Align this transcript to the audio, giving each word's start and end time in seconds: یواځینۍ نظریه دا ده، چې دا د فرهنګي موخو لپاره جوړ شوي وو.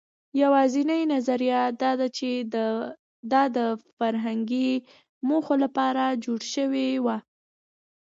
یواځینۍ 0.41 1.01
نظریه 1.13 1.61
دا 1.81 1.91
ده، 1.99 2.07
چې 2.17 2.29
دا 3.31 3.43
د 3.57 3.59
فرهنګي 3.97 4.71
موخو 5.27 5.55
لپاره 5.63 6.03
جوړ 6.23 6.39
شوي 6.53 6.89
وو. 7.05 7.17